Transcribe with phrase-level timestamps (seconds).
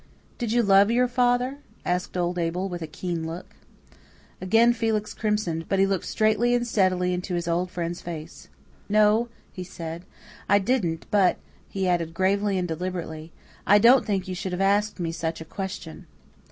[0.39, 3.53] "Did you love your father?" asked old Abel, with a keen look.
[4.41, 8.47] Again Felix crimsoned; but he looked straightly and steadily into his old friend's face.
[8.89, 10.03] "No," he said,
[10.49, 11.37] "I didn't; but,"
[11.69, 13.31] he added, gravely and deliberately,
[13.67, 16.07] "I don't think you should have asked me such a question."